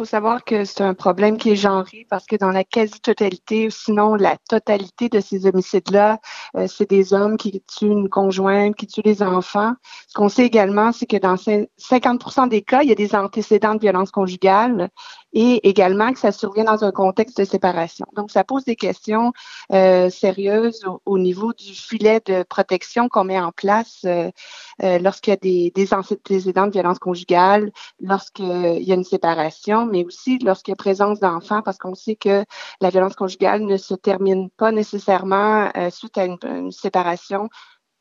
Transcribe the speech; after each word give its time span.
faut 0.00 0.06
savoir 0.06 0.44
que 0.44 0.64
c'est 0.64 0.80
un 0.80 0.94
problème 0.94 1.36
qui 1.36 1.50
est 1.50 1.56
genré 1.56 2.06
parce 2.08 2.24
que 2.24 2.34
dans 2.34 2.48
la 2.48 2.64
quasi-totalité, 2.64 3.68
sinon 3.68 4.14
la 4.14 4.38
totalité 4.48 5.10
de 5.10 5.20
ces 5.20 5.44
homicides-là, 5.44 6.18
euh, 6.56 6.66
c'est 6.68 6.88
des 6.88 7.12
hommes 7.12 7.36
qui 7.36 7.62
tuent 7.66 7.88
une 7.88 8.08
conjointe, 8.08 8.74
qui 8.76 8.86
tuent 8.86 9.02
des 9.02 9.22
enfants. 9.22 9.74
Ce 10.08 10.14
qu'on 10.14 10.30
sait 10.30 10.46
également, 10.46 10.92
c'est 10.92 11.04
que 11.04 11.18
dans 11.18 11.34
50% 11.34 12.48
des 12.48 12.62
cas, 12.62 12.80
il 12.82 12.88
y 12.88 12.92
a 12.92 12.94
des 12.94 13.14
antécédents 13.14 13.74
de 13.74 13.80
violence 13.80 14.10
conjugale 14.10 14.88
et 15.32 15.68
également 15.68 16.12
que 16.12 16.18
ça 16.18 16.32
survient 16.32 16.64
dans 16.64 16.84
un 16.84 16.90
contexte 16.90 17.38
de 17.38 17.44
séparation. 17.44 18.06
Donc, 18.16 18.30
ça 18.30 18.44
pose 18.44 18.64
des 18.64 18.76
questions 18.76 19.32
euh, 19.72 20.10
sérieuses 20.10 20.84
au, 21.04 21.18
niveau 21.18 21.52
du 21.52 21.74
filet 21.74 22.20
de 22.24 22.42
protection 22.42 23.08
qu'on 23.08 23.24
met 23.24 23.40
en 23.40 23.52
place 23.52 24.00
euh, 24.04 24.30
euh, 24.82 24.98
lorsqu'il 24.98 25.32
y 25.32 25.34
a 25.34 25.36
des, 25.36 25.72
des 25.74 25.94
antécédents 25.94 26.66
de 26.66 26.72
violence 26.72 26.98
conjugale, 26.98 27.70
lorsqu'il 28.00 28.82
y 28.82 28.92
a 28.92 28.94
une 28.94 29.04
séparation, 29.04 29.86
mais 29.86 30.04
aussi 30.04 30.38
lorsqu'il 30.38 30.72
y 30.72 30.74
a 30.74 30.76
présence 30.76 31.20
d'enfants, 31.20 31.62
parce 31.62 31.78
qu'on 31.78 31.94
sait 31.94 32.16
que 32.16 32.44
la 32.80 32.90
violence 32.90 33.14
conjugale 33.14 33.62
ne 33.62 33.76
se 33.76 33.94
termine 33.94 34.50
pas 34.50 34.72
nécessairement 34.72 35.70
suite 35.90 36.16
à 36.18 36.24
une 36.24 36.72
séparation, 36.72 37.48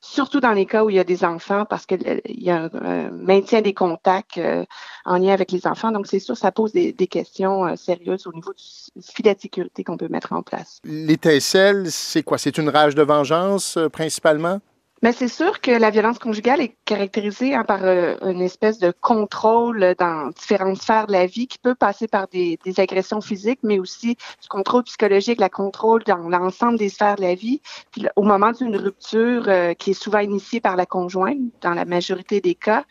surtout 0.00 0.40
dans 0.40 0.52
les 0.52 0.66
cas 0.66 0.84
où 0.84 0.90
il 0.90 0.96
y 0.96 0.98
a 0.98 1.04
des 1.04 1.24
enfants, 1.24 1.64
parce 1.64 1.86
qu'il 1.86 2.20
y 2.26 2.50
a 2.50 2.70
un, 2.72 3.10
maintien 3.10 3.62
des 3.62 3.74
contacts 3.74 4.38
euh, 4.38 4.64
en 5.04 5.18
lien 5.18 5.32
avec 5.32 5.52
les 5.52 5.66
enfants. 5.66 5.90
Donc, 5.92 6.06
c'est 6.06 6.20
sûr, 6.20 6.36
ça 6.36 6.52
pose 6.52 6.72
des, 6.72 6.94
questions 7.08 7.66
euh, 7.66 7.76
sérieuses 7.76 8.26
au 8.26 8.32
niveau 8.32 8.52
du 8.52 9.02
filet 9.02 9.34
de 9.34 9.40
sécurité 9.40 9.84
qu'on 9.84 9.96
peut 9.96 10.08
mettre 10.08 10.32
en 10.32 10.42
place. 10.42 10.80
L'étincelle, 10.84 11.90
c'est 11.90 12.22
quoi? 12.22 12.38
C'est 12.38 12.58
une 12.58 12.68
rage 12.68 12.94
de 12.94 13.02
vengeance, 13.02 13.76
euh, 13.76 13.88
principalement? 13.88 14.60
Mais 15.02 15.12
c'est 15.12 15.28
sûr 15.28 15.60
que 15.60 15.70
la 15.70 15.90
violence 15.90 16.18
conjugale 16.18 16.60
est 16.60 16.74
caractérisée 16.84 17.54
hein, 17.54 17.62
par 17.62 17.84
euh, 17.84 18.16
une 18.22 18.40
espèce 18.40 18.78
de 18.78 18.92
contrôle 19.00 19.94
dans 19.96 20.30
différentes 20.30 20.82
sphères 20.82 21.06
de 21.06 21.12
la 21.12 21.26
vie 21.26 21.46
qui 21.46 21.58
peut 21.58 21.76
passer 21.76 22.08
par 22.08 22.26
des, 22.26 22.58
agressions 22.78 23.20
physiques, 23.20 23.60
mais 23.62 23.78
aussi 23.78 24.16
du 24.42 24.48
contrôle 24.48 24.82
psychologique, 24.84 25.40
la 25.40 25.48
contrôle 25.48 26.02
dans 26.04 26.28
l'ensemble 26.28 26.78
des 26.78 26.88
sphères 26.88 27.16
de 27.16 27.22
la 27.22 27.34
vie. 27.34 27.60
Puis 27.92 28.06
au 28.16 28.22
moment 28.22 28.50
d'une 28.50 28.76
rupture 28.76 29.44
euh, 29.48 29.74
qui 29.74 29.90
est 29.90 30.00
souvent 30.00 30.18
initiée 30.18 30.60
par 30.60 30.74
la 30.74 30.86
conjointe, 30.86 31.38
dans 31.60 31.74
la 31.74 31.84
majorité 31.84 32.40
des 32.40 32.56
cas, 32.56 32.84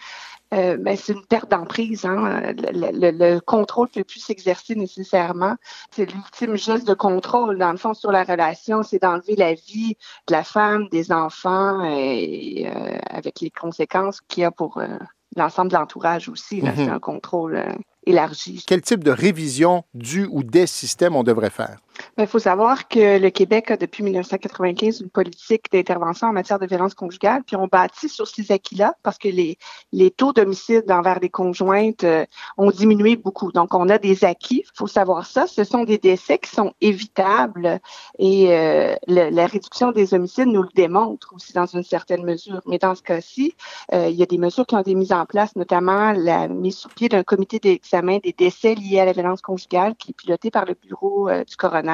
euh, 0.53 0.77
ben, 0.77 0.95
c'est 0.95 1.13
une 1.13 1.25
perte 1.25 1.51
d'emprise. 1.51 2.05
Hein. 2.05 2.53
Le, 2.55 3.11
le, 3.11 3.39
contrôle 3.39 3.87
ne 3.95 4.01
peut 4.01 4.05
plus 4.05 4.19
s'exercer 4.19 4.75
nécessairement. 4.75 5.55
C'est 5.91 6.05
l'ultime 6.05 6.55
geste 6.55 6.87
de 6.87 6.93
contrôle, 6.93 7.57
dans 7.57 7.71
le 7.71 7.77
fond, 7.77 7.93
sur 7.93 8.11
la 8.11 8.23
relation. 8.23 8.83
C'est 8.83 9.01
d'enlever 9.01 9.35
la 9.35 9.53
vie 9.53 9.97
de 10.27 10.33
la 10.33 10.43
femme, 10.43 10.87
des 10.89 11.11
enfants, 11.11 11.83
et, 11.83 12.67
euh, 12.67 12.97
avec 13.09 13.41
les 13.41 13.49
conséquences 13.49 14.21
qu'il 14.21 14.43
y 14.43 14.45
a 14.45 14.51
pour 14.51 14.77
euh, 14.77 14.87
l'ensemble 15.35 15.71
de 15.71 15.75
l'entourage 15.75 16.29
aussi. 16.29 16.61
Mm-hmm. 16.61 16.75
C'est 16.75 16.89
un 16.89 16.99
contrôle 16.99 17.61
élargi. 18.05 18.63
Quel 18.65 18.81
type 18.81 19.03
de 19.03 19.11
révision 19.11 19.83
du 19.93 20.27
ou 20.31 20.43
des 20.43 20.67
systèmes 20.67 21.15
on 21.15 21.23
devrait 21.23 21.49
faire? 21.49 21.77
Il 22.19 22.27
faut 22.27 22.39
savoir 22.39 22.87
que 22.87 23.19
le 23.19 23.29
Québec 23.29 23.71
a 23.71 23.77
depuis 23.77 24.03
1995 24.03 25.01
une 25.01 25.09
politique 25.09 25.71
d'intervention 25.71 26.27
en 26.27 26.33
matière 26.33 26.59
de 26.59 26.65
violence 26.65 26.93
conjugale, 26.93 27.43
puis 27.43 27.55
on 27.55 27.67
bâtit 27.67 28.09
sur 28.09 28.27
ces 28.27 28.51
acquis-là 28.51 28.95
parce 29.03 29.17
que 29.17 29.27
les, 29.27 29.57
les 29.91 30.11
taux 30.11 30.33
d'homicide 30.33 30.91
envers 30.91 31.19
les 31.19 31.29
conjointes 31.29 32.03
euh, 32.03 32.25
ont 32.57 32.71
diminué 32.71 33.15
beaucoup. 33.15 33.51
Donc, 33.51 33.73
on 33.73 33.89
a 33.89 33.97
des 33.97 34.25
acquis. 34.25 34.63
Il 34.65 34.77
faut 34.77 34.87
savoir 34.87 35.25
ça. 35.25 35.47
Ce 35.47 35.63
sont 35.63 35.83
des 35.83 35.97
décès 35.97 36.39
qui 36.39 36.49
sont 36.49 36.73
évitables 36.81 37.79
et 38.19 38.51
euh, 38.51 38.95
la 39.07 39.45
réduction 39.47 39.91
des 39.91 40.13
homicides 40.13 40.47
nous 40.47 40.63
le 40.63 40.69
démontre 40.75 41.33
aussi 41.35 41.53
dans 41.53 41.65
une 41.65 41.83
certaine 41.83 42.23
mesure. 42.23 42.61
Mais 42.65 42.79
dans 42.79 42.95
ce 42.95 43.03
cas-ci, 43.03 43.53
euh, 43.93 44.09
il 44.09 44.15
y 44.15 44.23
a 44.23 44.25
des 44.25 44.37
mesures 44.37 44.65
qui 44.65 44.75
ont 44.75 44.81
été 44.81 44.95
mises 44.95 45.13
en 45.13 45.25
place, 45.25 45.55
notamment 45.55 46.13
la 46.13 46.47
mise 46.47 46.77
sur 46.77 46.89
pied 46.89 47.09
d'un 47.09 47.23
comité 47.23 47.59
d'examen 47.59 48.17
des 48.17 48.33
décès 48.33 48.75
liés 48.75 48.99
à 48.99 49.05
la 49.05 49.13
violence 49.13 49.41
conjugale 49.41 49.95
qui 49.95 50.11
est 50.11 50.13
piloté 50.13 50.51
par 50.51 50.65
le 50.65 50.73
bureau 50.73 51.29
du 51.29 51.55
coroner 51.55 51.86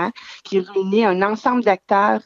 qui 0.43 0.59
réunit 0.59 1.05
un 1.05 1.21
ensemble 1.21 1.63
d'acteurs 1.63 2.21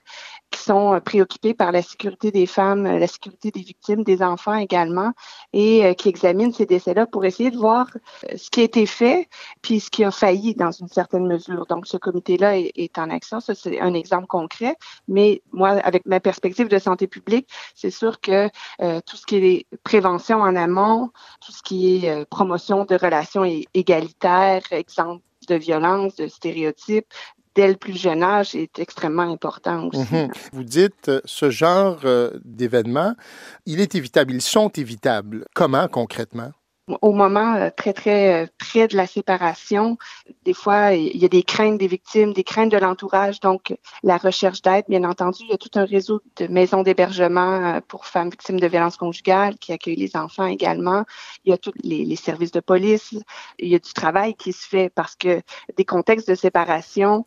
qui 0.51 0.61
sont 0.61 0.93
euh, 0.93 0.99
préoccupés 0.99 1.53
par 1.53 1.71
la 1.71 1.81
sécurité 1.81 2.31
des 2.31 2.45
femmes, 2.45 2.85
euh, 2.85 2.99
la 2.99 3.07
sécurité 3.07 3.51
des 3.51 3.61
victimes, 3.61 4.03
des 4.03 4.21
enfants 4.21 4.55
également, 4.55 5.11
et 5.53 5.85
euh, 5.85 5.93
qui 5.93 6.09
examinent 6.09 6.53
ces 6.53 6.65
décès-là 6.65 7.05
pour 7.05 7.25
essayer 7.25 7.51
de 7.51 7.57
voir 7.57 7.87
ce 8.35 8.49
qui 8.49 8.61
a 8.61 8.63
été 8.63 8.85
fait, 8.85 9.27
puis 9.61 9.79
ce 9.79 9.89
qui 9.89 10.03
a 10.03 10.11
failli 10.11 10.55
dans 10.55 10.71
une 10.71 10.87
certaine 10.87 11.27
mesure. 11.27 11.65
Donc, 11.67 11.87
ce 11.87 11.97
comité-là 11.97 12.57
est, 12.57 12.97
en 12.97 13.09
action. 13.09 13.39
Ça, 13.39 13.53
c'est 13.55 13.79
un 13.79 13.93
exemple 13.93 14.27
concret. 14.27 14.75
Mais 15.07 15.41
moi, 15.51 15.69
avec 15.69 16.05
ma 16.05 16.19
perspective 16.19 16.67
de 16.67 16.79
santé 16.79 17.07
publique, 17.07 17.49
c'est 17.75 17.91
sûr 17.91 18.19
que 18.21 18.47
tout 19.01 19.17
ce 19.17 19.25
qui 19.25 19.35
est 19.35 19.65
prévention 19.83 20.41
en 20.41 20.55
amont, 20.55 21.09
tout 21.45 21.51
ce 21.51 21.61
qui 21.61 22.05
est 22.05 22.25
promotion 22.29 22.85
de 22.85 22.95
relations 22.95 23.43
égalitaires, 23.73 24.63
exemple 24.71 25.21
de 25.47 25.55
violence, 25.55 26.15
de 26.15 26.27
stéréotypes, 26.27 27.07
dès 27.57 27.67
le 27.67 27.75
plus 27.75 27.99
jeune 27.99 28.21
âge 28.21 28.53
est 28.53 28.77
extrêmement 28.77 29.23
important 29.23 29.87
aussi. 29.87 30.13
Mhm. 30.13 30.29
Vous 30.53 30.63
dites 30.63 31.09
euh, 31.09 31.21
ce 31.25 31.49
genre 31.49 31.99
euh, 32.05 32.29
d'événements, 32.45 33.15
il 33.65 33.81
est 33.81 33.95
évitable, 33.95 34.33
ils 34.33 34.43
sont 34.43 34.69
évitables. 34.69 35.43
Comment 35.55 35.87
concrètement? 35.87 36.51
Au 37.01 37.11
moment 37.11 37.55
euh, 37.55 37.69
très, 37.75 37.93
très 37.93 38.43
euh, 38.43 38.47
près 38.57 38.87
de 38.87 38.95
la 38.95 39.07
séparation, 39.07 39.97
des 40.45 40.53
fois, 40.53 40.93
il 40.93 41.17
y 41.17 41.25
a 41.25 41.27
des 41.27 41.43
craintes 41.43 41.77
des 41.77 41.87
victimes, 41.87 42.33
des 42.33 42.43
craintes 42.43 42.71
de 42.71 42.77
l'entourage. 42.77 43.39
Donc, 43.39 43.75
la 44.03 44.17
recherche 44.17 44.61
d'aide, 44.61 44.85
bien 44.87 45.03
entendu, 45.03 45.43
il 45.43 45.49
y 45.49 45.53
a 45.53 45.57
tout 45.57 45.71
un 45.75 45.85
réseau 45.85 46.21
de 46.37 46.47
maisons 46.47 46.83
d'hébergement 46.83 47.75
euh, 47.75 47.79
pour 47.87 48.05
femmes 48.05 48.29
victimes 48.29 48.59
de 48.59 48.67
violences 48.67 48.97
conjugales 48.97 49.57
qui 49.57 49.73
accueillent 49.73 49.95
les 49.97 50.15
enfants 50.15 50.45
également. 50.45 51.03
Il 51.45 51.49
y 51.49 51.53
a 51.53 51.57
tous 51.57 51.73
les, 51.83 52.05
les, 52.05 52.15
services 52.15 52.51
de 52.51 52.59
police. 52.59 53.15
Il 53.59 53.67
y 53.67 53.75
a 53.75 53.79
du 53.79 53.93
travail 53.93 54.35
qui 54.35 54.53
se 54.53 54.67
fait 54.67 54.89
parce 54.89 55.15
que 55.15 55.41
des 55.75 55.85
contextes 55.85 56.29
de 56.29 56.35
séparation, 56.35 57.25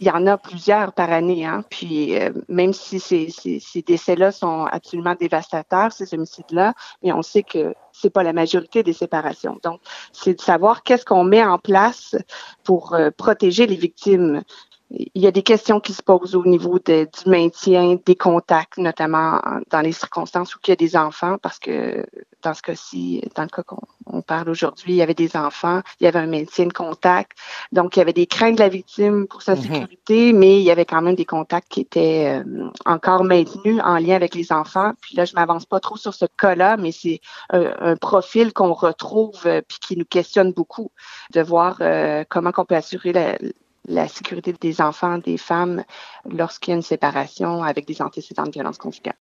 il 0.00 0.06
y 0.06 0.10
en 0.10 0.26
a 0.26 0.36
plusieurs 0.36 0.92
par 0.92 1.12
année. 1.12 1.44
Hein? 1.44 1.64
Puis 1.70 2.18
euh, 2.18 2.30
même 2.48 2.72
si 2.72 3.00
ces, 3.00 3.30
ces, 3.30 3.60
ces 3.60 3.82
décès-là 3.82 4.32
sont 4.32 4.66
absolument 4.66 5.14
dévastateurs, 5.14 5.92
ces 5.92 6.12
homicides-là, 6.14 6.74
mais 7.02 7.12
on 7.12 7.22
sait 7.22 7.42
que 7.42 7.74
c'est 7.92 8.10
pas 8.10 8.22
la 8.22 8.32
majorité 8.32 8.82
des 8.82 8.92
séparations. 8.92 9.58
Donc, 9.62 9.80
c'est 10.12 10.34
de 10.34 10.40
savoir 10.40 10.82
qu'est-ce 10.82 11.04
qu'on 11.04 11.24
met 11.24 11.44
en 11.44 11.58
place 11.58 12.16
pour 12.64 12.94
euh, 12.94 13.10
protéger 13.16 13.66
les 13.66 13.76
victimes 13.76 14.42
il 14.90 15.22
y 15.22 15.26
a 15.26 15.30
des 15.30 15.42
questions 15.42 15.80
qui 15.80 15.92
se 15.92 16.02
posent 16.02 16.34
au 16.34 16.44
niveau 16.44 16.78
de, 16.78 17.04
du 17.04 17.30
maintien 17.30 17.96
des 18.04 18.14
contacts, 18.14 18.78
notamment 18.78 19.40
dans 19.70 19.80
les 19.80 19.92
circonstances 19.92 20.54
où 20.54 20.58
il 20.66 20.70
y 20.70 20.72
a 20.72 20.76
des 20.76 20.96
enfants, 20.96 21.36
parce 21.42 21.58
que 21.58 22.04
dans 22.42 22.54
ce 22.54 22.62
cas-ci, 22.62 23.22
dans 23.34 23.42
le 23.42 23.48
cas 23.48 23.62
qu'on 23.62 23.80
parle 24.22 24.48
aujourd'hui, 24.50 24.92
il 24.92 24.96
y 24.96 25.02
avait 25.02 25.14
des 25.14 25.36
enfants, 25.36 25.80
il 26.00 26.04
y 26.04 26.06
avait 26.06 26.18
un 26.18 26.26
maintien 26.26 26.66
de 26.66 26.72
contact, 26.72 27.32
donc 27.72 27.96
il 27.96 28.00
y 28.00 28.02
avait 28.02 28.12
des 28.12 28.26
craintes 28.26 28.56
de 28.56 28.60
la 28.60 28.68
victime 28.68 29.26
pour 29.26 29.42
sa 29.42 29.54
mhm. 29.54 29.62
sécurité, 29.62 30.32
mais 30.32 30.58
il 30.58 30.64
y 30.64 30.70
avait 30.70 30.84
quand 30.84 31.02
même 31.02 31.14
des 31.14 31.24
contacts 31.24 31.68
qui 31.68 31.80
étaient 31.80 32.42
euh, 32.44 32.68
encore 32.84 33.24
maintenus 33.24 33.80
en 33.84 33.98
lien 33.98 34.16
avec 34.16 34.34
les 34.34 34.52
enfants. 34.52 34.92
Puis 35.00 35.16
là, 35.16 35.24
je 35.24 35.34
m'avance 35.34 35.66
pas 35.66 35.80
trop 35.80 35.96
sur 35.96 36.14
ce 36.14 36.26
cas-là, 36.38 36.76
mais 36.76 36.92
c'est 36.92 37.20
un, 37.50 37.96
profil 37.96 38.52
qu'on 38.52 38.72
retrouve 38.72 39.40
euh, 39.46 39.62
puis 39.66 39.78
qui 39.80 39.96
nous 39.96 40.04
questionne 40.04 40.52
beaucoup 40.52 40.90
de 41.32 41.40
voir 41.40 41.78
euh, 41.80 42.24
comment 42.28 42.50
on 42.56 42.64
peut 42.64 42.74
assurer 42.74 43.12
la, 43.12 43.38
la 43.86 44.08
sécurité 44.08 44.52
des 44.52 44.80
enfants, 44.80 45.18
des 45.18 45.36
femmes, 45.36 45.84
lorsqu'il 46.24 46.70
y 46.70 46.74
a 46.74 46.76
une 46.76 46.82
séparation 46.82 47.62
avec 47.62 47.86
des 47.86 48.00
antécédents 48.00 48.44
de 48.44 48.50
violence 48.50 48.78
conjugale. 48.78 49.12